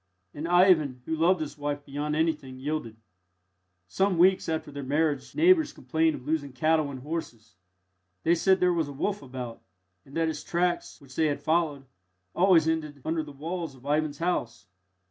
[0.33, 2.97] And Ivan, who loved his wife beyond anything, yielded.
[3.87, 7.55] Some weeks after their marriage, neighbours complained of losing cattle and horses.
[8.23, 9.61] They said there was a wolf about,
[10.03, 11.85] and that its tracks, which they had followed,
[12.33, 14.65] always ended under the walls of Ivan's house.